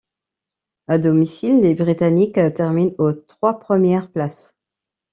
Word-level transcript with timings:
À 0.87 0.97
domicile, 0.97 1.61
les 1.61 1.75
britanniques 1.75 2.39
terminent 2.55 2.95
aux 2.97 3.13
trois 3.13 3.59
premières 3.59 4.09
places. 4.09 4.55